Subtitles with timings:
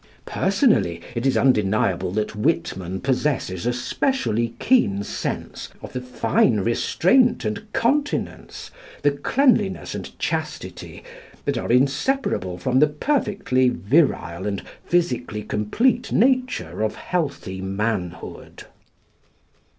[0.25, 7.45] Personally, it is undeniable that Whitman possesses a specially keen sense of the fine restraint
[7.45, 8.71] and continence,
[9.03, 11.03] the cleanliness and chastity,
[11.45, 18.63] that are inseparable from the perfectly virile and physically complete nature of healthy manhood.